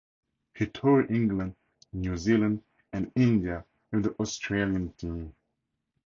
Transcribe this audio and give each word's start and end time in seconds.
He 0.55 0.65
toured 0.65 1.11
England, 1.11 1.55
New 1.93 2.17
Zealand 2.17 2.63
and 2.91 3.11
India 3.15 3.63
with 3.91 4.01
the 4.05 4.15
Australian 4.15 4.93
team. 4.93 5.35